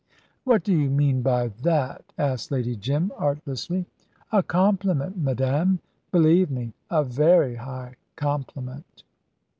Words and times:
"What 0.45 0.63
do 0.63 0.75
you 0.75 0.89
mean 0.89 1.21
by 1.21 1.49
that?" 1.61 2.05
asked 2.17 2.49
Lady 2.49 2.75
Jim, 2.75 3.11
artlessly. 3.17 3.85
"A 4.31 4.41
compliment, 4.41 5.19
madame 5.19 5.77
believe 6.11 6.49
me, 6.49 6.73
a 6.89 7.03
very 7.03 7.53
high 7.57 7.97
compliment." 8.15 9.03